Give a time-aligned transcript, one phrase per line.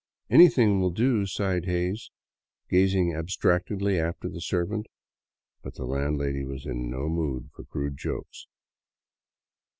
[0.31, 2.09] "Anything will do," sighed Hays,
[2.71, 4.87] gazing abstractedly after the servant.
[5.61, 8.47] But the landlady was in no mood for crude jokes.